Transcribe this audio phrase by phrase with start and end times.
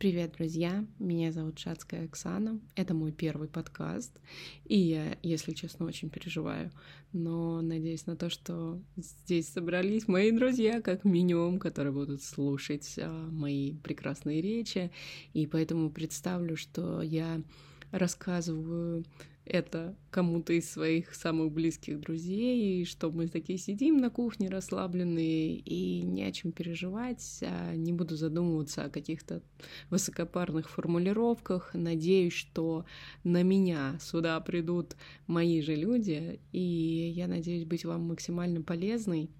[0.00, 0.86] Привет, друзья!
[0.98, 2.58] Меня зовут Шацкая Оксана.
[2.74, 4.18] Это мой первый подкаст.
[4.64, 6.72] И я, если честно, очень переживаю.
[7.12, 13.28] Но надеюсь на то, что здесь собрались мои друзья, как минимум, которые будут слушать а,
[13.30, 14.90] мои прекрасные речи.
[15.34, 17.42] И поэтому представлю, что я
[17.90, 19.04] рассказываю
[19.50, 25.56] это кому-то из своих самых близких друзей, и что мы такие сидим на кухне расслабленные
[25.56, 29.42] и не о чем переживать, а не буду задумываться о каких-то
[29.90, 31.74] высокопарных формулировках.
[31.74, 32.84] Надеюсь, что
[33.24, 34.94] на меня сюда придут
[35.26, 39.30] мои же люди, и я надеюсь быть вам максимально полезной.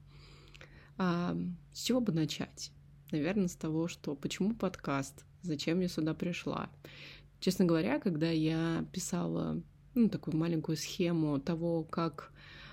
[0.98, 1.36] А,
[1.72, 2.72] с чего бы начать?
[3.12, 6.68] Наверное, с того, что почему подкаст, зачем я сюда пришла.
[7.38, 9.62] Честно говоря, когда я писала
[9.94, 12.32] ну, такую маленькую схему того, как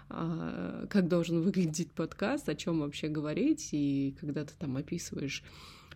[0.10, 5.44] а, как должен выглядеть подкаст, о чем вообще говорить, и когда ты там описываешь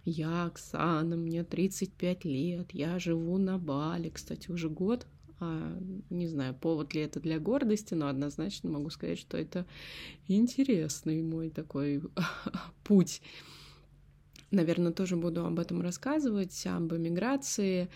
[0.04, 5.06] я Оксана, мне 35 лет, я живу на Бали, кстати, уже год,
[5.40, 5.78] а,
[6.10, 9.66] не знаю, повод ли это для гордости, но однозначно могу сказать, что это
[10.28, 12.02] интересный мой такой
[12.84, 13.22] путь.
[14.50, 17.90] Наверное, тоже буду об этом рассказывать, об эмиграции,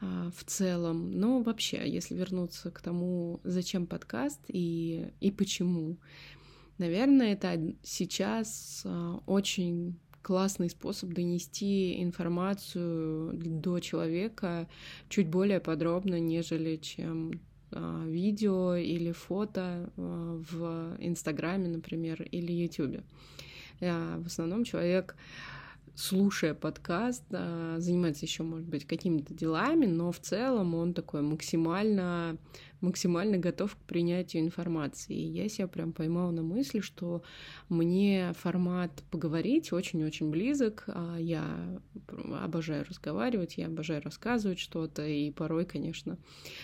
[0.00, 1.10] в целом.
[1.10, 5.98] Но вообще, если вернуться к тому, зачем подкаст и, и почему,
[6.78, 14.68] наверное, это сейчас а, очень классный способ донести информацию до человека
[15.08, 17.40] чуть более подробно, нежели чем
[17.72, 23.02] а, видео или фото в Инстаграме, например, или Ютубе.
[23.80, 25.16] В основном человек
[25.98, 32.36] слушая подкаст, занимается еще, может быть, какими-то делами, но в целом он такой максимально,
[32.80, 35.16] максимально готов к принятию информации.
[35.16, 37.24] И я себя прям поймала на мысли, что
[37.68, 40.84] мне формат поговорить очень-очень близок.
[40.86, 41.80] А я
[42.44, 46.16] обожаю разговаривать, я обожаю рассказывать что-то, и порой, конечно,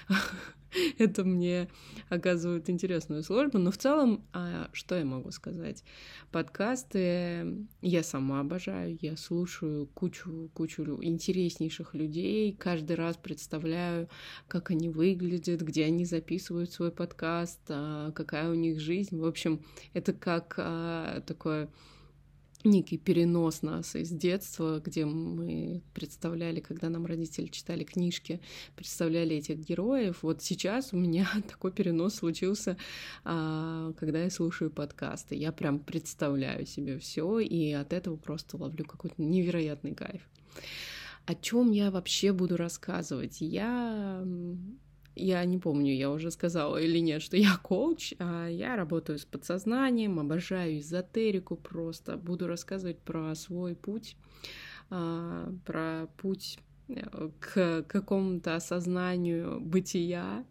[0.99, 1.69] это мне
[2.09, 3.59] оказывает интересную службу.
[3.59, 5.85] Но в целом, а, что я могу сказать?
[6.31, 14.09] Подкасты я сама обожаю, я слушаю кучу, кучу интереснейших людей, каждый раз представляю,
[14.49, 19.19] как они выглядят, где они записывают свой подкаст, а, какая у них жизнь.
[19.19, 21.69] В общем, это как а, такое
[22.65, 28.41] некий перенос нас из детства, где мы представляли, когда нам родители читали книжки,
[28.75, 30.19] представляли этих героев.
[30.23, 32.77] Вот сейчас у меня такой перенос случился,
[33.25, 35.35] а, когда я слушаю подкасты.
[35.35, 40.23] Я прям представляю себе все, и от этого просто ловлю какой-то невероятный кайф.
[41.27, 43.41] О чем я вообще буду рассказывать?
[43.41, 44.23] Я
[45.17, 49.25] я не помню, я уже сказала или нет, что я коуч, а я работаю с
[49.25, 54.17] подсознанием, обожаю эзотерику просто, буду рассказывать про свой путь,
[54.91, 56.59] а, про путь
[56.89, 60.45] э, к какому-то осознанию бытия,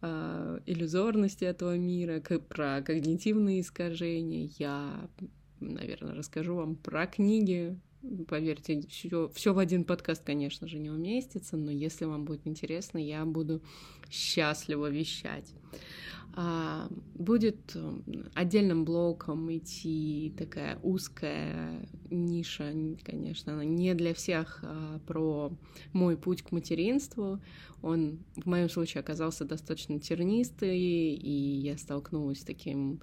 [0.00, 4.48] а, иллюзорности этого мира, про когнитивные искажения.
[4.58, 5.08] Я,
[5.58, 7.76] наверное, расскажу вам про книги,
[8.28, 12.98] Поверьте, все, все в один подкаст, конечно же, не уместится, но если вам будет интересно,
[12.98, 13.60] я буду
[14.08, 15.52] счастливо вещать.
[16.34, 17.76] А, будет
[18.34, 22.72] отдельным блоком идти такая узкая ниша,
[23.02, 25.50] конечно, она не для всех а, про
[25.92, 27.40] мой путь к материнству.
[27.82, 33.00] Он в моем случае оказался достаточно тернистый, и я столкнулась с таким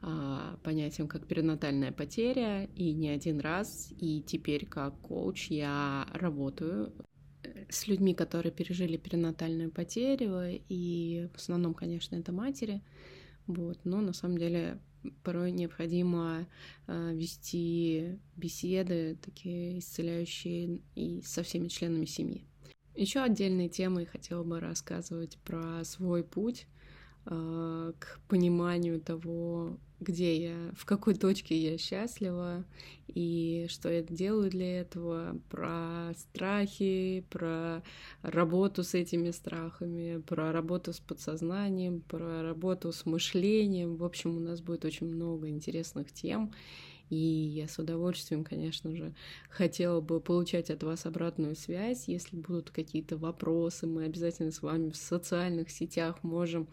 [0.00, 6.92] а, понятием как перинатальная потеря, и не один раз, и теперь как коуч я работаю
[7.42, 12.82] э, с людьми, которые пережили перинатальную потерю, и в основном, конечно, это матери,
[13.46, 14.80] вот, но на самом деле
[15.24, 16.46] порой необходимо
[16.86, 22.44] э, вести беседы такие исцеляющие и со всеми членами семьи.
[22.94, 26.66] Еще отдельной темой хотела бы рассказывать про свой путь
[27.26, 32.64] э, к пониманию того, где я, в какой точке я счастлива
[33.08, 37.82] и что я делаю для этого, про страхи, про
[38.22, 43.96] работу с этими страхами, про работу с подсознанием, про работу с мышлением.
[43.96, 46.52] В общем, у нас будет очень много интересных тем.
[47.10, 49.14] И я с удовольствием, конечно же,
[49.48, 52.06] хотела бы получать от вас обратную связь.
[52.06, 56.68] Если будут какие-то вопросы, мы обязательно с вами в социальных сетях можем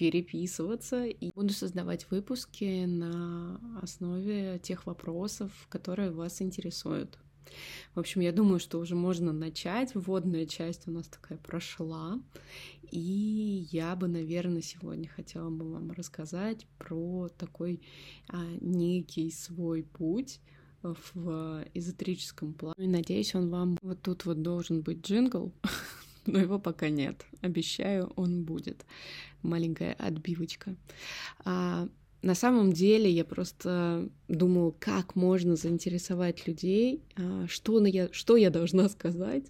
[0.00, 7.18] переписываться и буду создавать выпуски на основе тех вопросов, которые вас интересуют.
[7.94, 9.94] В общем, я думаю, что уже можно начать.
[9.94, 12.18] Вводная часть у нас такая прошла.
[12.90, 17.82] И я бы, наверное, сегодня хотела бы вам рассказать про такой
[18.28, 20.40] а, некий свой путь
[20.82, 22.74] в эзотерическом плане.
[22.78, 25.52] И надеюсь, он вам вот тут вот должен быть джингл,
[26.30, 27.26] но его пока нет.
[27.40, 28.84] Обещаю, он будет.
[29.42, 30.76] Маленькая отбивочка.
[31.44, 31.88] А,
[32.22, 38.50] на самом деле я просто думаю, как можно заинтересовать людей, а, что я, что я
[38.50, 39.44] должна сказать,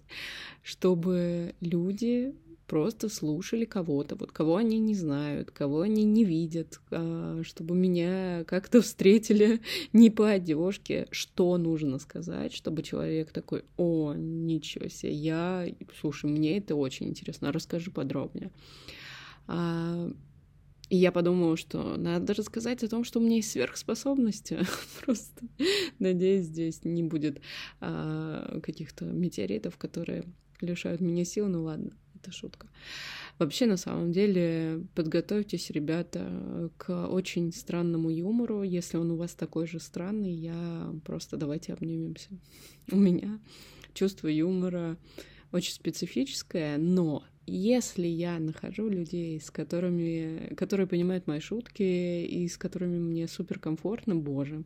[0.63, 2.33] чтобы люди
[2.71, 8.45] просто слушали кого-то, вот кого они не знают, кого они не видят, а, чтобы меня
[8.45, 9.59] как-то встретили
[9.93, 15.67] не по одежке, что нужно сказать, чтобы человек такой, о, ничего себе, я,
[15.99, 18.51] слушай, мне это очень интересно, расскажи подробнее.
[19.47, 20.09] А,
[20.87, 24.59] и я подумала, что надо рассказать о том, что у меня есть сверхспособности.
[25.05, 25.45] Просто
[25.99, 27.41] надеюсь, здесь не будет
[27.81, 30.23] а, каких-то метеоритов, которые
[30.61, 31.49] лишают меня сил.
[31.49, 31.91] Ну ладно,
[32.21, 32.67] это шутка.
[33.39, 38.63] Вообще, на самом деле, подготовьтесь, ребята, к очень странному юмору.
[38.63, 42.29] Если он у вас такой же странный, я просто давайте обнимемся.
[42.91, 43.39] У меня
[43.93, 44.97] чувство юмора
[45.51, 52.57] очень специфическое, но если я нахожу людей, с которыми, которые понимают мои шутки и с
[52.57, 54.63] которыми мне супер комфортно, боже,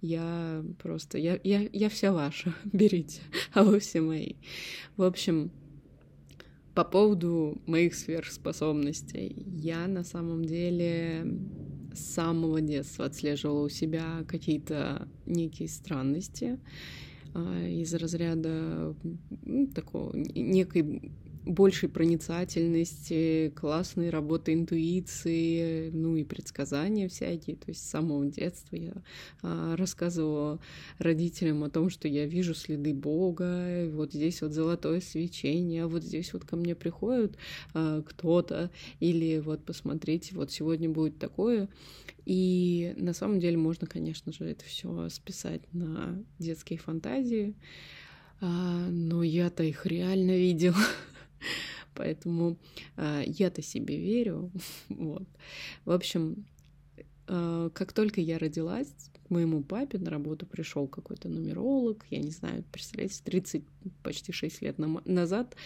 [0.00, 3.22] я просто, я, я, я вся ваша, берите,
[3.52, 4.34] а вы все мои.
[4.96, 5.50] В общем,
[6.78, 9.34] по поводу моих сверхспособностей.
[9.56, 11.26] Я на самом деле
[11.92, 16.60] с самого детства отслеживала у себя какие-то некие странности
[17.34, 18.94] а, из разряда
[19.42, 21.10] ну, такого некой
[21.48, 27.56] большей проницательности, классной работы интуиции, ну и предсказания всякие.
[27.56, 28.92] То есть с самого детства я
[29.42, 30.60] а, рассказывала
[30.98, 36.04] родителям о том, что я вижу следы Бога, вот здесь вот золотое свечение, а вот
[36.04, 37.36] здесь вот ко мне приходит
[37.72, 41.68] а, кто-то, или вот посмотрите, вот сегодня будет такое.
[42.26, 47.54] И на самом деле можно, конечно же, это все списать на детские фантазии,
[48.42, 50.76] а, но я-то их реально видела.
[51.94, 52.56] Поэтому
[52.96, 54.50] э, я-то себе верю.
[54.88, 55.26] вот.
[55.84, 56.46] В общем,
[57.26, 58.92] э, как только я родилась,
[59.26, 63.64] к моему папе на работу пришел какой-то нумеролог, я не знаю, представляете, 30,
[64.02, 65.56] почти 6 лет на- назад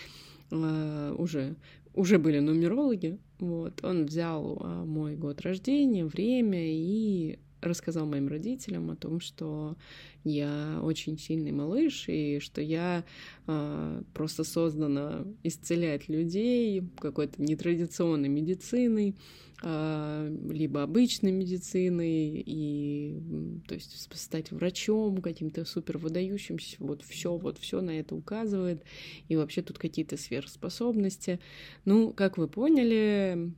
[0.50, 1.56] э, уже,
[1.94, 8.96] уже были нумерологи, вот, он взял мой год рождения, время и рассказал моим родителям о
[8.96, 9.76] том, что
[10.24, 13.04] я очень сильный малыш, и что я
[13.46, 19.16] э, просто создана исцелять людей какой-то нетрадиционной медициной,
[19.62, 27.58] э, либо обычной медициной, и то есть стать врачом, каким-то супер выдающимся, вот все, вот
[27.58, 28.82] все на это указывает,
[29.28, 31.40] и вообще тут какие-то сверхспособности.
[31.84, 33.52] Ну, как вы поняли,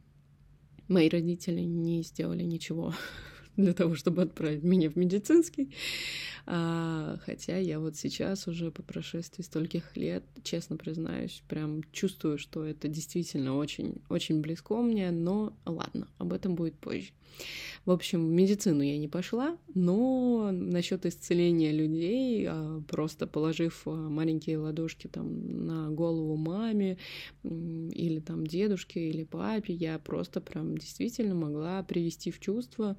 [0.89, 2.95] мои родители не сделали ничего
[3.57, 5.75] для того, чтобы отправить меня в медицинский.
[6.47, 12.65] А, хотя я вот сейчас уже по прошествии стольких лет, честно признаюсь, прям чувствую, что
[12.65, 17.13] это действительно очень, очень близко мне, но ладно, об этом будет позже.
[17.85, 23.91] В общем, в медицину я не пошла, но насчет исцеления людей, а, просто положив а,
[23.91, 26.97] маленькие ладошки там на голову маме
[27.43, 32.97] или там дедушке или папе, я просто прям действительно могла привести в чувство.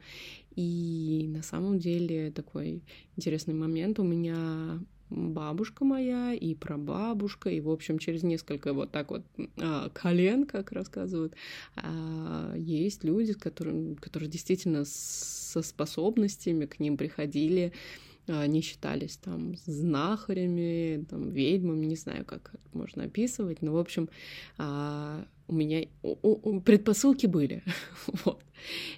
[0.56, 2.84] И на самом деле такой
[3.18, 4.00] интересный момент.
[4.00, 4.80] У меня
[5.10, 9.24] бабушка моя и прабабушка, и, в общем, через несколько вот так вот
[9.62, 11.36] а, колен, как рассказывают,
[11.76, 17.72] а, есть люди, которые, которые действительно со способностями к ним приходили,
[18.28, 24.10] они считались там знахарями, там, ведьмами, не знаю, как можно описывать, но, в общем,
[24.58, 25.86] а, у меня
[26.64, 27.64] предпосылки были.
[28.26, 28.44] вот.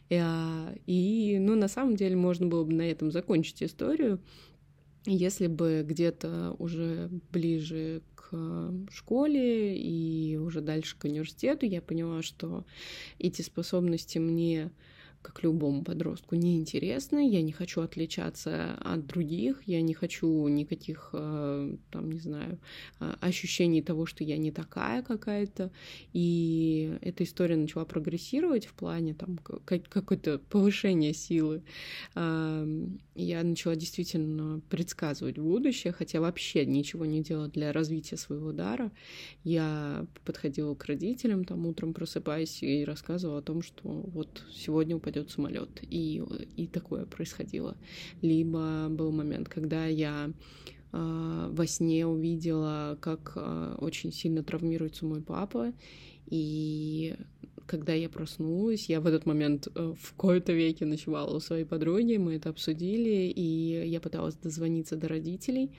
[0.10, 4.22] И, ну, на самом деле, можно было бы на этом закончить историю,
[5.06, 12.66] если бы где-то уже ближе к школе и уже дальше к университету я поняла, что
[13.18, 14.72] эти способности мне
[15.22, 21.76] как любому подростку, неинтересно, я не хочу отличаться от других, я не хочу никаких, э,
[21.92, 22.60] там, не знаю,
[23.00, 25.72] э, ощущений того, что я не такая какая-то,
[26.14, 31.64] и эта история начала прогрессировать в плане там какое-то повышение силы.
[32.16, 38.92] Я начала действительно предсказывать будущее, хотя вообще ничего не делала для развития своего дара.
[39.44, 45.32] Я подходила к родителям, там утром просыпаясь и рассказывала о том, что вот сегодня упадет
[45.32, 45.70] самолет.
[45.84, 46.22] И,
[46.58, 47.78] и такое происходило.
[48.22, 50.30] Либо был момент, когда я
[50.92, 55.74] э, во сне увидела, как э, очень сильно травмируется мой папа,
[56.30, 57.16] и
[57.66, 62.18] когда я проснулась, я в этот момент э, в кои-то веке ночевала у своей подруги,
[62.18, 65.72] мы это обсудили, и я пыталась дозвониться до родителей.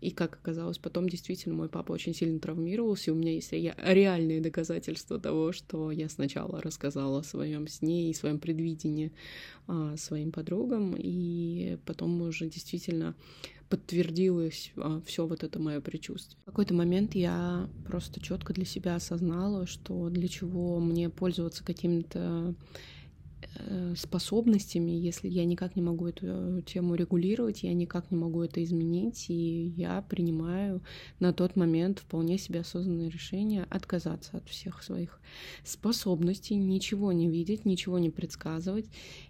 [0.00, 4.40] И как оказалось, потом действительно мой папа очень сильно травмировался, и у меня есть реальные
[4.40, 9.12] доказательства того, что я сначала рассказала о своем сне и своем предвидении
[9.66, 13.14] а, своим подругам, и потом уже действительно
[13.68, 16.40] подтвердилось а, все вот это мое предчувствие.
[16.42, 22.20] В какой-то момент я просто четко для себя осознала, что для чего мне пользоваться какими-то
[22.20, 22.54] Э,
[23.96, 28.62] способностями, если я никак не могу эту э, тему регулировать, я никак не могу это
[28.62, 30.82] изменить, и я принимаю
[31.18, 35.20] на тот момент вполне себе осознанное решение отказаться от всех своих
[35.64, 38.86] способностей, ничего не видеть, ничего не предсказывать,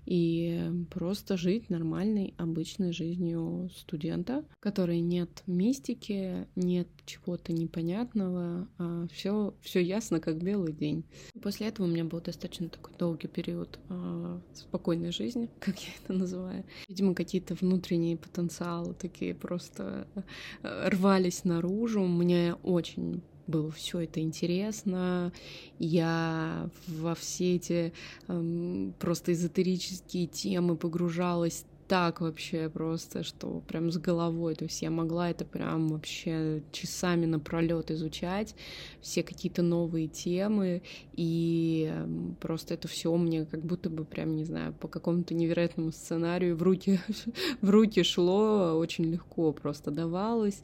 [0.06, 9.54] и просто жить нормальной, обычной жизнью студента, которой нет мистики, нет чего-то непонятного, а все,
[9.60, 11.04] все ясно, как белый день.
[11.42, 16.12] После этого у меня был достаточно такой долгий период а, спокойной жизни, как я это
[16.12, 16.64] называю.
[16.88, 22.00] Видимо, какие-то внутренние потенциалы такие просто э, рвались наружу.
[22.00, 25.32] Мне очень было все это интересно.
[25.78, 27.92] Я во все эти
[28.28, 34.54] эм, просто эзотерические темы погружалась так вообще просто, что прям с головой.
[34.54, 38.54] То есть я могла это прям вообще часами напролет изучать,
[39.00, 40.82] все какие-то новые темы,
[41.14, 41.92] и
[42.40, 46.62] просто это все мне как будто бы прям, не знаю, по какому-то невероятному сценарию в
[46.62, 47.00] руки,
[47.60, 50.62] в руки шло, очень легко просто давалось.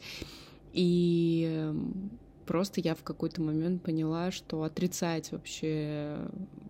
[0.75, 1.73] И
[2.47, 6.17] Просто я в какой-то момент поняла, что отрицать вообще,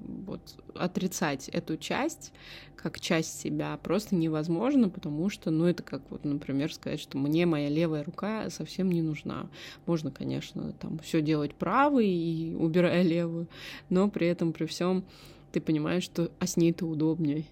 [0.00, 0.40] вот
[0.74, 2.32] отрицать эту часть
[2.76, 7.44] как часть себя просто невозможно, потому что, ну, это как вот, например, сказать, что мне
[7.44, 9.50] моя левая рука совсем не нужна.
[9.86, 13.48] Можно, конечно, там все делать правой и убирая левую,
[13.88, 15.04] но при этом, при всем
[15.50, 17.44] ты понимаешь, что а с ней-то удобнее.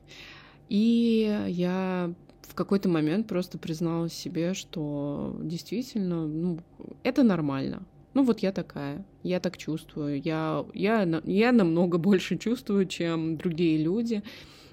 [0.68, 6.60] И я в какой-то момент просто призналась себе, что действительно, ну,
[7.02, 7.84] это нормально
[8.14, 13.83] ну вот я такая, я так чувствую, я, я, я намного больше чувствую, чем другие
[13.83, 14.23] люди,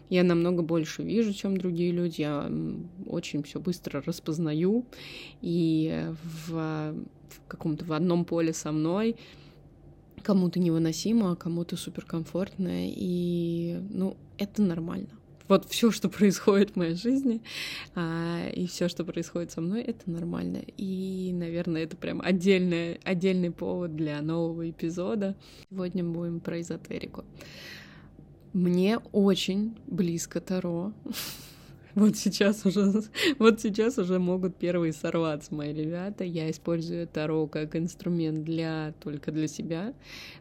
[0.09, 2.51] я намного больше вижу, чем другие люди, я
[3.07, 4.85] очень все быстро распознаю,
[5.41, 9.15] и в, в каком-то в одном поле со мной
[10.21, 16.95] кому-то невыносимо, а кому-то суперкомфортно, и ну это нормально вот все, что происходит в моей
[16.95, 17.41] жизни,
[17.95, 20.61] а, и все, что происходит со мной, это нормально.
[20.77, 25.35] И, наверное, это прям отдельный, отдельный повод для нового эпизода.
[25.69, 27.25] Сегодня будем про эзотерику.
[28.53, 30.93] Мне очень близко Таро.
[31.95, 33.03] Вот сейчас уже,
[33.39, 36.23] вот сейчас уже могут первые сорваться мои ребята.
[36.23, 39.93] Я использую Таро как инструмент для только для себя,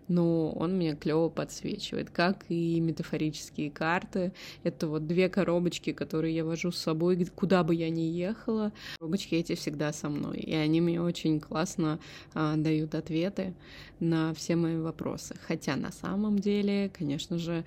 [0.09, 4.33] но он меня клево подсвечивает, как и метафорические карты.
[4.63, 8.73] Это вот две коробочки, которые я вожу с собой, куда бы я ни ехала.
[8.99, 11.99] Коробочки эти всегда со мной, и они мне очень классно
[12.35, 13.55] а, дают ответы
[13.99, 15.37] на все мои вопросы.
[15.47, 17.65] Хотя на самом деле, конечно же,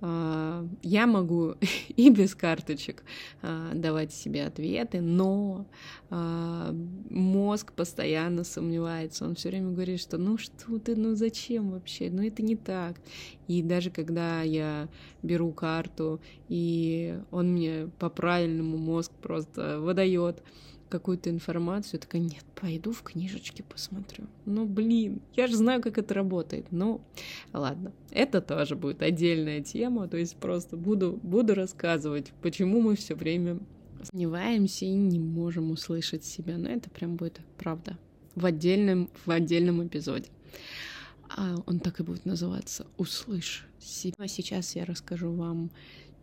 [0.00, 1.54] а, я могу
[1.88, 3.02] и без карточек
[3.42, 5.66] давать себе ответы, но
[6.10, 6.74] а,
[7.10, 9.24] мозг постоянно сомневается.
[9.24, 12.96] Он все время говорит, что ну что ты, ну зачем вообще, ну это не так.
[13.48, 14.88] И даже когда я
[15.22, 20.42] беру карту, и он мне по правильному мозг просто выдает
[20.88, 24.26] какую-то информацию, такая, нет, пойду в книжечки посмотрю.
[24.44, 26.66] Ну, блин, я же знаю, как это работает.
[26.70, 27.00] Ну,
[27.52, 33.14] ладно, это тоже будет отдельная тема, то есть просто буду, буду рассказывать, почему мы все
[33.14, 33.58] время
[34.02, 36.58] сомневаемся и не можем услышать себя.
[36.58, 37.98] Но это прям будет правда
[38.34, 40.28] в отдельном, в отдельном эпизоде.
[41.28, 44.14] А он так и будет называться «Услышь себя».
[44.18, 45.70] А сейчас я расскажу вам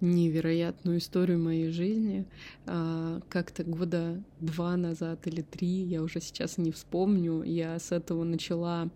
[0.03, 2.25] невероятную историю моей жизни.
[2.65, 8.24] А, как-то года два назад или три, я уже сейчас не вспомню, я с этого
[8.24, 8.89] начала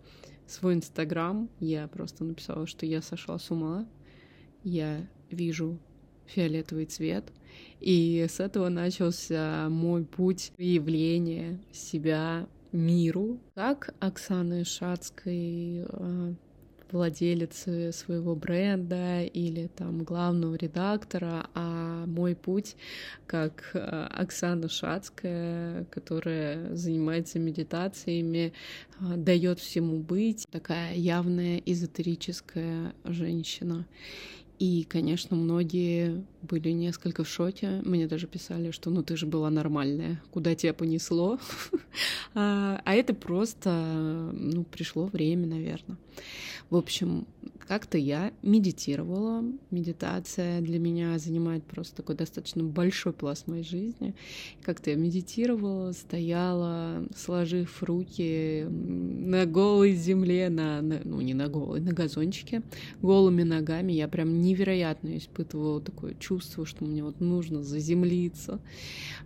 [0.46, 1.48] свой инстаграм.
[1.60, 3.88] Я просто написала, что я сошла с ума,
[4.62, 5.78] я вижу
[6.26, 7.32] фиолетовый цвет.
[7.80, 13.40] И с этого начался мой путь явления себя миру.
[13.54, 16.34] Как Оксаны Шацкой а,
[16.92, 22.76] владелицы своего бренда или там главного редактора, а мой путь
[23.26, 28.52] как э, Оксана Шацкая, которая занимается медитациями,
[29.00, 33.86] э, дает всему быть, такая явная эзотерическая женщина.
[34.58, 37.80] И, конечно, многие были несколько в шоке.
[37.84, 41.38] Мне даже писали, что ну ты же была нормальная, куда тебя понесло.
[42.34, 43.70] а, а это просто,
[44.32, 45.96] ну, пришло время, наверное.
[46.70, 47.26] В общем,
[47.68, 49.44] как-то я медитировала.
[49.70, 54.14] Медитация для меня занимает просто такой достаточно большой пласт моей жизни.
[54.62, 61.80] Как-то я медитировала, стояла, сложив руки на голой земле, на, на ну не на голой,
[61.80, 62.62] на газончике,
[63.02, 63.92] голыми ногами.
[63.92, 68.60] Я прям невероятно испытывала такое чувство, что мне вот нужно заземлиться.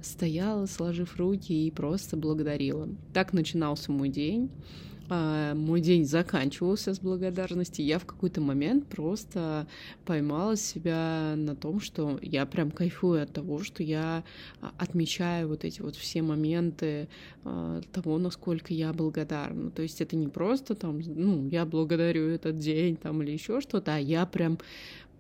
[0.03, 2.89] Стояла, сложив руки и просто благодарила.
[3.13, 4.51] Так начинался мой день.
[5.15, 9.67] А, мой день заканчивался с благодарности, я в какой-то момент просто
[10.07, 14.25] поймала себя на том, что я прям кайфую от того, что я
[14.63, 17.11] а, отмечаю вот эти вот все моменты
[17.45, 19.71] а, того, насколько я благодарна.
[19.71, 23.97] То есть это не просто там, ну, я благодарю этот день там или еще что-то,
[23.97, 24.57] а я прям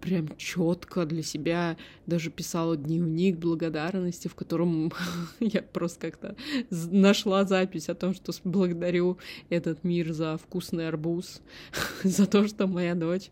[0.02, 4.92] прям четко для себя даже писала дневник благодарности, в котором
[5.40, 6.37] я просто как-то
[6.71, 9.16] нашла запись о том, что благодарю
[9.49, 11.40] этот мир за вкусный арбуз,
[12.02, 13.30] за то, что моя дочь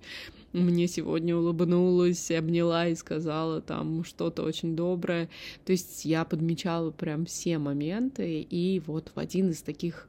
[0.53, 5.29] мне сегодня улыбнулась, обняла и сказала там что-то очень доброе.
[5.65, 10.09] То есть я подмечала прям все моменты, и вот в один из таких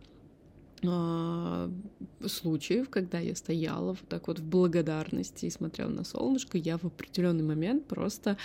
[0.84, 6.86] случаев, когда я стояла вот так вот в благодарности и смотрела на солнышко, я в
[6.86, 8.38] определенный момент просто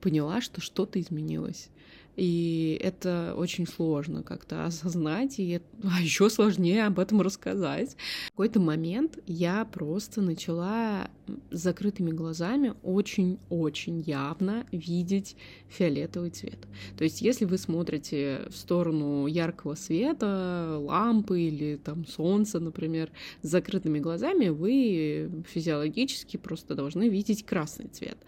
[0.00, 1.70] поняла, что что-то изменилось.
[2.18, 7.96] И это очень сложно как-то осознать, и а еще сложнее об этом рассказать.
[8.26, 11.10] В какой-то момент я просто начала
[11.52, 15.36] с закрытыми глазами очень-очень явно видеть
[15.68, 16.58] фиолетовый цвет.
[16.96, 23.48] То есть, если вы смотрите в сторону яркого света, лампы или там солнца, например, с
[23.48, 28.18] закрытыми глазами, вы физиологически просто должны видеть красный цвет.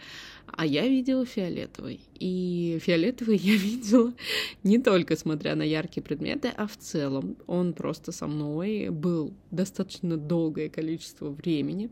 [0.47, 2.01] А я видела фиолетовый.
[2.19, 3.80] И фиолетовый я видела
[4.63, 7.37] не только смотря на яркие предметы, а в целом.
[7.47, 11.91] Он просто со мной был достаточно долгое количество времени.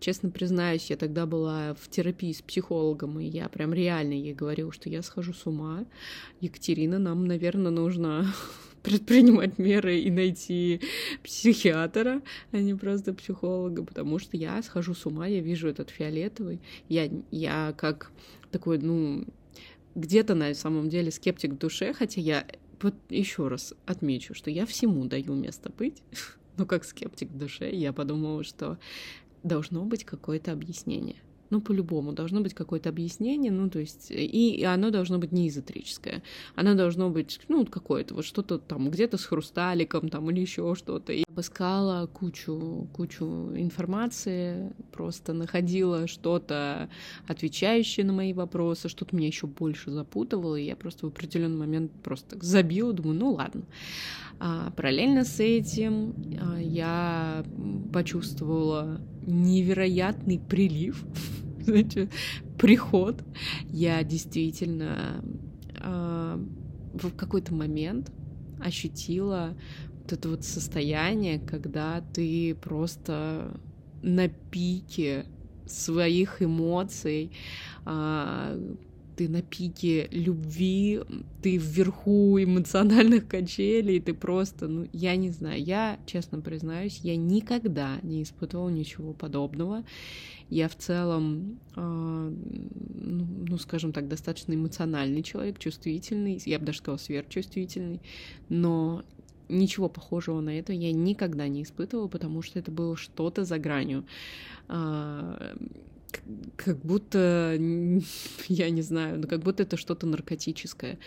[0.00, 4.72] Честно признаюсь, я тогда была в терапии с психологом, и я прям реально ей говорила,
[4.72, 5.84] что я схожу с ума.
[6.40, 8.32] Екатерина, нам, наверное, нужно
[8.82, 10.80] предпринимать меры и найти
[11.22, 16.60] психиатра, а не просто психолога, потому что я схожу с ума, я вижу этот фиолетовый,
[16.88, 18.10] я, я как
[18.50, 19.26] такой, ну,
[19.94, 22.46] где-то на самом деле скептик в душе, хотя я
[22.80, 26.02] вот еще раз отмечу, что я всему даю место быть,
[26.56, 28.78] но как скептик в душе я подумала, что
[29.42, 31.16] должно быть какое-то объяснение.
[31.50, 35.48] Ну, по-любому, должно быть какое-то объяснение, ну, то есть, и, и оно должно быть не
[35.48, 36.22] эзотерическое.
[36.54, 41.12] Оно должно быть, ну, какое-то, вот что-то там, где-то с хрусталиком там или еще что-то.
[41.12, 43.24] Я обыскала кучу, кучу
[43.56, 46.88] информации, просто находила что-то,
[47.26, 51.90] отвечающее на мои вопросы, что-то меня еще больше запутывало, и я просто в определенный момент
[52.02, 53.62] просто забила, думаю, ну, ладно.
[54.38, 57.44] А, параллельно с этим а, я
[57.92, 61.04] почувствовала невероятный прилив,
[61.70, 62.08] знаете,
[62.58, 63.22] приход.
[63.68, 65.24] Я действительно
[65.76, 66.44] э,
[66.94, 68.12] в какой-то момент
[68.60, 69.56] ощутила
[70.02, 73.60] вот это вот состояние, когда ты просто
[74.02, 75.26] на пике
[75.66, 77.32] своих эмоций,
[77.86, 78.74] э,
[79.20, 81.02] ты на пике любви,
[81.42, 87.98] ты вверху эмоциональных качелей, ты просто, ну, я не знаю, я, честно признаюсь, я никогда
[88.02, 89.84] не испытывала ничего подобного.
[90.48, 92.32] Я в целом, э,
[92.94, 98.00] ну, скажем так, достаточно эмоциональный человек, чувствительный, я бы даже сказала сверхчувствительный,
[98.48, 99.04] но
[99.50, 104.06] ничего похожего на это я никогда не испытывала, потому что это было что-то за гранью.
[106.56, 107.56] Как будто,
[108.48, 110.98] я не знаю, ну как будто это что-то наркотическое.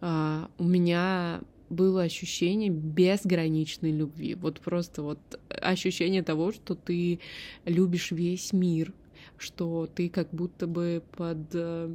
[0.00, 4.34] А, у меня было ощущение безграничной любви.
[4.34, 7.20] Вот просто вот ощущение того, что ты
[7.64, 8.92] любишь весь мир,
[9.38, 11.94] что ты как будто бы под э,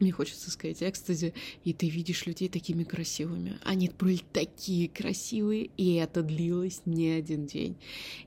[0.00, 3.58] мне хочется сказать экстази, и ты видишь людей такими красивыми.
[3.64, 7.76] Они были такие красивые, и это длилось не один день.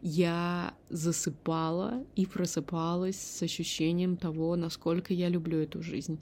[0.01, 6.19] Я засыпала и просыпалась с ощущением того, насколько я люблю эту жизнь.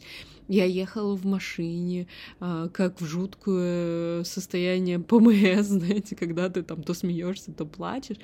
[0.48, 2.08] Я ехала в машине,
[2.40, 8.18] а, как в жуткое состояние ПМС, знаете, когда ты там то смеешься, то плачешь.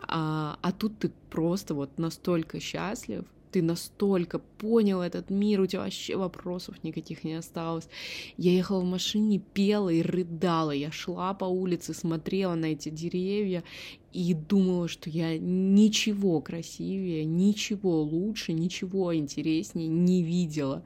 [0.00, 5.80] А, а тут ты просто вот настолько счастлив, ты настолько понял этот мир, у тебя
[5.80, 7.88] вообще вопросов никаких не осталось.
[8.36, 10.70] Я ехала в машине, пела и рыдала.
[10.70, 13.64] Я шла по улице, смотрела на эти деревья
[14.12, 20.84] и думала, что я ничего красивее, ничего лучше, ничего интереснее не видела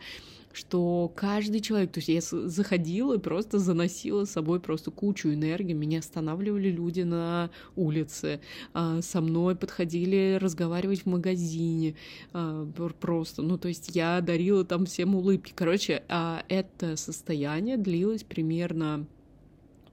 [0.57, 5.75] что каждый человек, то есть я заходила и просто заносила с собой просто кучу энергии,
[5.75, 8.41] меня останавливали люди на улице,
[8.73, 11.95] а, со мной подходили разговаривать в магазине,
[12.33, 12.67] а,
[13.01, 15.53] просто, ну то есть я дарила там всем улыбки.
[15.53, 19.09] Короче, а это состояние длилось примерно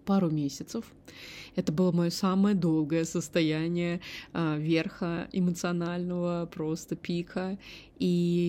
[0.06, 0.86] пару месяцев.
[1.56, 4.00] Это было мое самое долгое состояние
[4.32, 7.58] а, верха эмоционального, просто пика.
[7.98, 8.06] И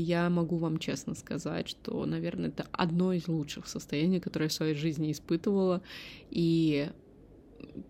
[0.06, 4.52] я могу вам честно сказать, что, наверное, это одно из лучших состояний, которое я в
[4.52, 5.80] своей жизни испытывала.
[6.28, 6.90] И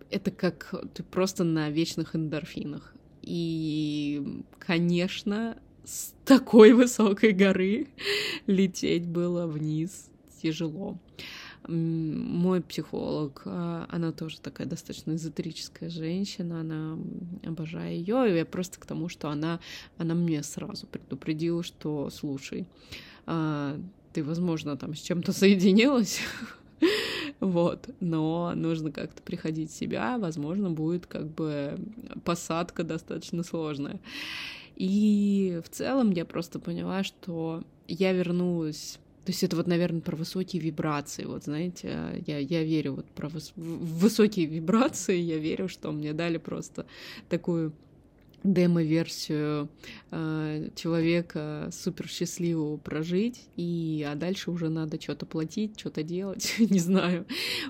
[0.09, 2.95] это как ты просто на вечных эндорфинах.
[3.23, 7.87] И, конечно, с такой высокой горы
[8.47, 10.09] лететь было вниз
[10.41, 10.97] тяжело
[11.67, 16.97] мой психолог, а, она тоже такая достаточно эзотерическая женщина, она
[17.43, 19.59] обожаю ее, и я просто к тому, что она,
[19.97, 22.67] она мне сразу предупредила, что слушай,
[23.25, 23.79] а,
[24.13, 26.19] ты, возможно, там с чем-то соединилась,
[27.39, 31.79] вот, но нужно как-то приходить в себя, возможно, будет как бы
[32.23, 33.99] посадка достаточно сложная.
[34.75, 40.15] И в целом я просто поняла, что я вернулась то есть это вот, наверное, про
[40.15, 41.25] высокие вибрации.
[41.25, 43.53] Вот знаете, я, я верю вот про выс...
[43.55, 46.85] высокие вибрации, я верю, что мне дали просто
[47.27, 47.73] такую
[48.43, 49.69] демо-версию
[50.11, 56.79] э, человека супер счастливого прожить, и а дальше уже надо что-то платить, что-то делать, не
[56.79, 57.25] знаю,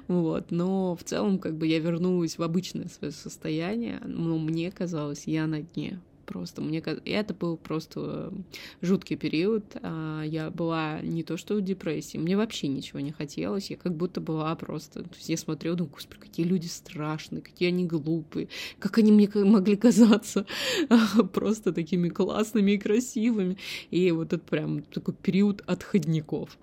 [0.10, 0.52] вот.
[0.52, 5.48] Но в целом как бы я вернулась в обычное свое состояние, но мне казалось, я
[5.48, 6.62] на дне, просто.
[6.62, 8.34] Мне это был просто
[8.82, 9.64] жуткий период.
[9.82, 13.70] А, я была не то что в депрессии, мне вообще ничего не хотелось.
[13.70, 15.04] Я как будто была просто...
[15.04, 19.30] То есть я смотрела, думаю, господи, какие люди страшные, какие они глупые, как они мне
[19.34, 20.46] могли казаться
[21.34, 23.58] просто такими классными и красивыми.
[23.92, 26.58] И вот это прям такой период отходников.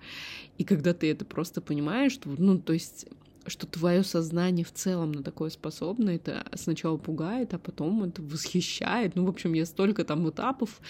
[0.57, 3.07] И когда ты это просто понимаешь, что, ну, то есть
[3.47, 9.15] что твое сознание в целом на такое способно, это сначала пугает, а потом это восхищает.
[9.15, 10.81] Ну, в общем, я столько там этапов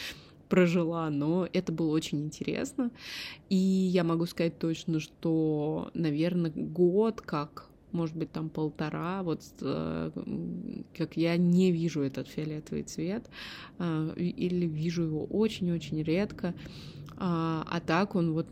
[0.50, 2.92] прожила, но это было очень интересно.
[3.50, 10.12] И я могу сказать точно, что, наверное, год как может быть, там полтора, вот э,
[10.98, 13.30] как я не вижу этот фиолетовый цвет,
[13.78, 16.54] э, или вижу его очень-очень редко,
[17.18, 18.48] а, а так он вот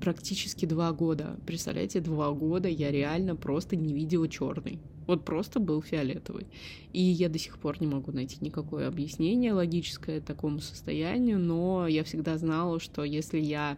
[0.00, 1.36] практически два года.
[1.46, 4.80] Представляете, два года я реально просто не видела черный.
[5.06, 6.46] Вот просто был фиолетовый.
[6.92, 12.04] И я до сих пор не могу найти никакое объяснение логическое такому состоянию, но я
[12.04, 13.76] всегда знала, что если я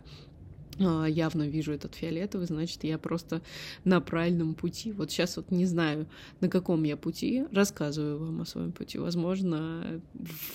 [0.78, 3.42] явно вижу этот фиолетовый, значит, я просто
[3.84, 4.92] на правильном пути.
[4.92, 6.06] Вот сейчас вот не знаю,
[6.40, 8.98] на каком я пути, рассказываю вам о своем пути.
[8.98, 10.00] Возможно,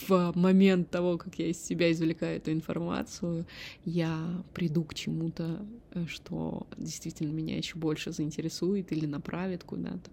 [0.08, 3.46] в момент того, как я из себя извлекаю эту информацию,
[3.86, 10.12] я приду к чему-то, э, что действительно меня еще больше заинтересует или направит куда-то.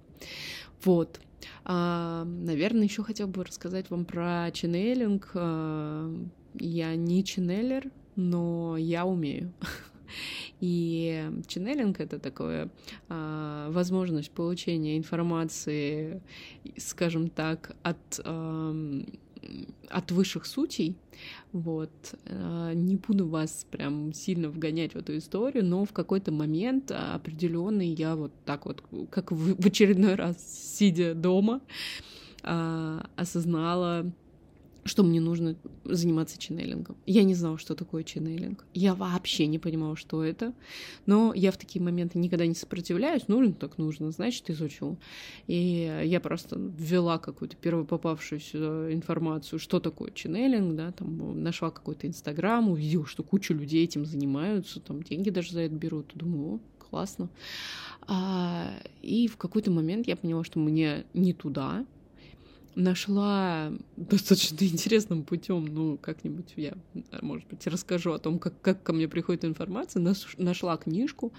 [0.84, 1.20] Вот.
[1.64, 5.30] А, наверное, еще хотел бы рассказать вам про ченнелинг.
[5.34, 6.14] А,
[6.54, 9.52] я не ченнелер, но я умею.
[10.60, 12.70] И ченнелинг— это такое
[13.08, 16.22] а, возможность получения информации,
[16.76, 18.20] скажем так, от,
[19.88, 20.96] от высших сутей.
[21.52, 21.90] Вот.
[22.26, 27.88] А, не буду вас прям сильно вгонять в эту историю, но в какой-то момент определенный
[27.88, 30.36] я вот так вот, как в, в очередной раз,
[30.76, 31.60] сидя дома,
[32.42, 34.12] а, осознала
[34.88, 36.96] что мне нужно заниматься ченнелингом.
[37.06, 38.64] Я не знала, что такое ченнелинг.
[38.74, 40.52] Я вообще не понимала, что это.
[41.06, 43.28] Но я в такие моменты никогда не сопротивляюсь.
[43.28, 44.96] Нужно так нужно, значит, изучу.
[45.46, 52.06] И я просто ввела какую-то первую попавшуюся информацию, что такое ченнелинг, да, там нашла какой-то
[52.06, 56.12] инстаграм, увидела, что куча людей этим занимаются, там деньги даже за это берут.
[56.14, 57.28] Думаю, о, классно.
[58.06, 58.72] А,
[59.02, 61.84] и в какой-то момент я поняла, что мне не туда,
[62.78, 66.74] нашла достаточно интересным путем, ну, как-нибудь я,
[67.20, 70.02] может быть, расскажу о том, как, как ко мне приходит информация,
[70.38, 71.32] нашла книжку,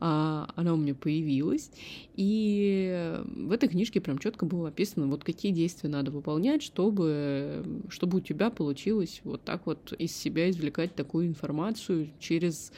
[0.00, 1.70] а, она у меня появилась,
[2.14, 8.18] и в этой книжке прям четко было описано, вот какие действия надо выполнять, чтобы, чтобы
[8.18, 12.72] у тебя получилось вот так вот из себя извлекать такую информацию через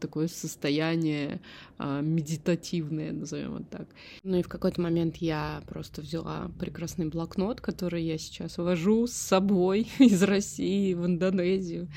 [0.00, 1.40] такое состояние
[1.78, 3.88] а, медитативное, назовем вот так.
[4.22, 9.12] Ну и в какой-то момент я просто взяла прекрасный блокнот, который я сейчас вожу с
[9.12, 11.88] собой из России в Индонезию,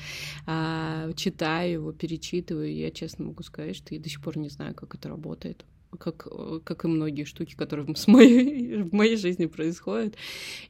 [0.46, 4.74] а, читаю его, перечитываю, я честно могу сказать, что я до сих пор не знаю,
[4.74, 5.64] как это работает
[5.98, 6.26] как,
[6.64, 10.16] как и многие штуки, которые с моей, в моей жизни происходят.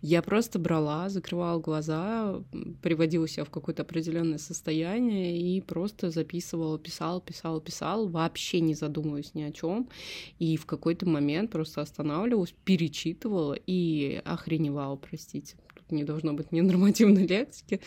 [0.00, 2.42] Я просто брала, закрывала глаза,
[2.82, 9.34] приводила себя в какое-то определенное состояние и просто записывала, писала, писала, писала, вообще не задумываясь
[9.34, 9.88] ни о чем.
[10.38, 15.56] И в какой-то момент просто останавливалась, перечитывала и охреневала, простите
[15.94, 17.80] не должно быть ненормативной лексики,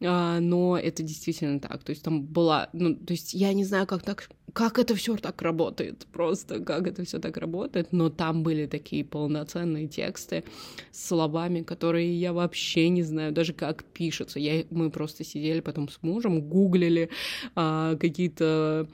[0.00, 1.82] а, но это действительно так.
[1.84, 5.16] То есть там была, ну, то есть я не знаю, как так как это все
[5.16, 10.44] так работает, просто как это все так работает, но там были такие полноценные тексты
[10.90, 14.40] с словами, которые я вообще не знаю даже как пишется.
[14.40, 17.10] Я, мы просто сидели потом с мужем, гуглили
[17.54, 18.88] а, какие-то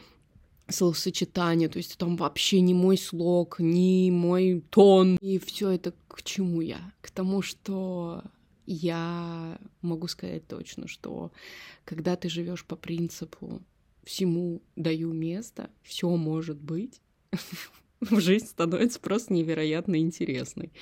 [0.68, 5.16] словосочетания, то есть там вообще не мой слог, не мой тон.
[5.20, 6.92] И все это к чему я?
[7.00, 8.22] К тому, что
[8.66, 11.32] я могу сказать точно, что
[11.84, 13.62] когда ты живешь по принципу
[14.04, 17.00] всему даю место, все может быть,
[18.00, 20.72] жизнь становится просто невероятно интересной.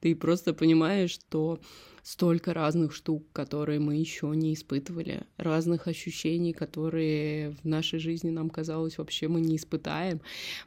[0.00, 1.60] Ты просто понимаешь, что
[2.02, 8.50] столько разных штук, которые мы еще не испытывали, разных ощущений, которые в нашей жизни нам
[8.50, 10.20] казалось вообще мы не испытаем.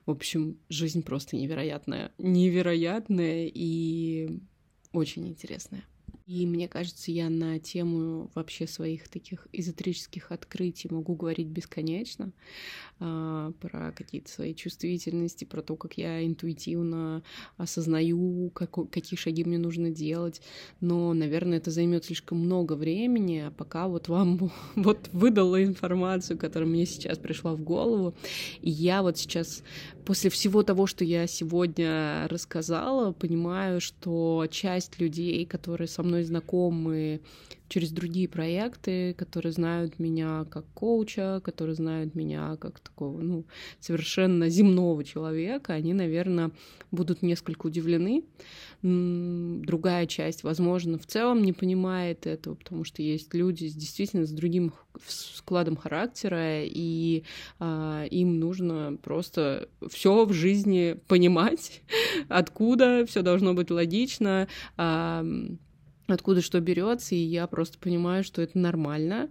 [0.05, 4.39] В общем, жизнь просто невероятная, невероятная и
[4.93, 5.83] очень интересная.
[6.27, 12.31] И мне кажется, я на тему вообще своих таких эзотерических открытий могу говорить бесконечно
[12.99, 17.21] а, про какие-то свои чувствительности, про то, как я интуитивно
[17.57, 20.41] осознаю, как, какие шаги мне нужно делать.
[20.81, 26.67] Но, наверное, это займет слишком много времени, а пока вот вам вот выдала информацию, которая
[26.67, 28.15] мне сейчас пришла в голову.
[28.61, 29.61] И я вот сейчас,
[30.05, 36.23] после всего того, что я сегодня рассказала, понимаю, что часть людей, которые со мной мной
[36.23, 37.21] знакомы
[37.67, 43.45] через другие проекты, которые знают меня как коуча, которые знают меня как такого, ну,
[43.79, 46.51] совершенно земного человека, они, наверное,
[46.91, 48.23] будут несколько удивлены.
[48.83, 54.71] Другая часть, возможно, в целом не понимает этого, потому что есть люди действительно с другим
[55.07, 57.23] складом характера, и
[57.59, 61.81] а, им нужно просто все в жизни понимать,
[62.29, 64.47] откуда все должно быть логично.
[64.77, 65.25] А,
[66.07, 69.29] откуда что берется, и я просто понимаю, что это нормально.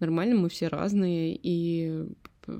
[0.00, 2.06] Нормально, мы все разные, и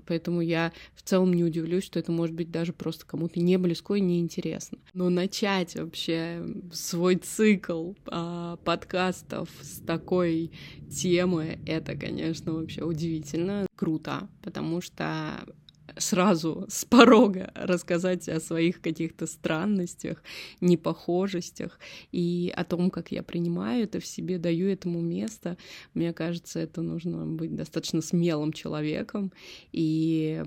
[0.06, 3.94] Поэтому я в целом не удивлюсь, что это может быть даже просто кому-то не близко
[3.94, 4.78] и не интересно.
[4.94, 10.52] Но начать вообще свой цикл а, подкастов с такой
[10.90, 15.44] темы, это, конечно, вообще удивительно, круто, потому что
[15.96, 20.22] сразу с порога рассказать о своих каких-то странностях,
[20.60, 21.78] непохожестях
[22.12, 25.56] и о том, как я принимаю это в себе, даю этому место.
[25.94, 29.32] Мне кажется, это нужно быть достаточно смелым человеком
[29.72, 30.44] и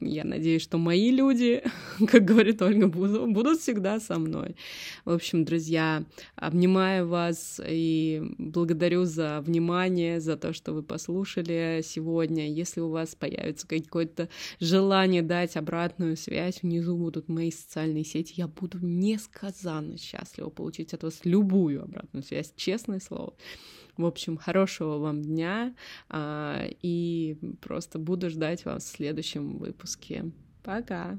[0.00, 1.62] я надеюсь, что мои люди,
[2.06, 4.56] как говорит Ольга, будут, будут всегда со мной.
[5.04, 6.04] В общем, друзья,
[6.36, 12.50] обнимаю вас и благодарю за внимание, за то, что вы послушали сегодня.
[12.50, 14.28] Если у вас появится какое-то
[14.60, 18.34] желание дать обратную связь, внизу будут мои социальные сети.
[18.36, 23.34] Я буду несказанно счастлива получить от вас любую обратную связь, честное слово.
[23.98, 25.74] В общем, хорошего вам дня
[26.08, 30.30] а, и просто буду ждать вас в следующем выпуске.
[30.62, 31.16] Пока!